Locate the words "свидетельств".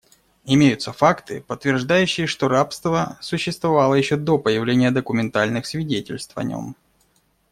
5.67-6.35